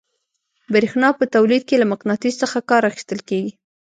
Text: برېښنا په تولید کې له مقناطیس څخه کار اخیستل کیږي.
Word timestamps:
برېښنا 0.73 1.09
په 1.19 1.23
تولید 1.35 1.63
کې 1.67 1.75
له 1.81 1.85
مقناطیس 1.91 2.35
څخه 2.43 2.57
کار 2.69 2.83
اخیستل 2.89 3.19
کیږي. 3.29 3.51